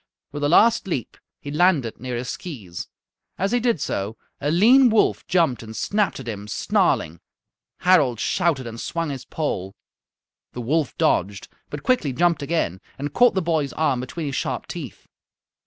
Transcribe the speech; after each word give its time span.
With 0.31 0.43
a 0.43 0.49
last 0.49 0.87
leap 0.87 1.15
he 1.39 1.51
landed 1.51 1.99
near 1.99 2.15
his 2.15 2.29
skees. 2.29 2.87
As 3.37 3.51
he 3.51 3.59
did 3.59 3.79
so 3.79 4.17
a 4.39 4.49
lean 4.49 4.89
wolf 4.89 5.27
jumped 5.27 5.61
and 5.61 5.77
snapped 5.77 6.19
at 6.19 6.27
him, 6.27 6.47
snarling. 6.47 7.19
Harald 7.81 8.19
shouted 8.19 8.65
and 8.65 8.81
swung 8.81 9.11
his 9.11 9.25
pole. 9.25 9.75
The 10.53 10.61
wolf 10.61 10.97
dodged, 10.97 11.49
but 11.69 11.83
quickly 11.83 12.13
jumped 12.13 12.41
again 12.41 12.81
and 12.97 13.13
caught 13.13 13.35
the 13.35 13.43
boy's 13.43 13.73
arm 13.73 13.99
between 13.99 14.25
his 14.25 14.35
sharp 14.35 14.65
teeth. 14.65 15.05